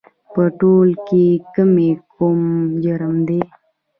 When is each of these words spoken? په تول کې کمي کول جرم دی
په 0.31 0.43
تول 0.59 0.89
کې 1.07 1.25
کمي 1.53 1.89
کول 2.13 2.41
جرم 2.83 3.15
دی 3.27 3.39